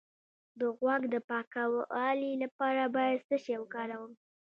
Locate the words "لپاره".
2.43-2.83